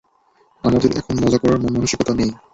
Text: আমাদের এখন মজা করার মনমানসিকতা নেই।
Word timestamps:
আমাদের 0.63 0.89
এখন 0.99 1.15
মজা 1.23 1.37
করার 1.41 1.61
মনমানসিকতা 1.63 2.13
নেই। 2.15 2.31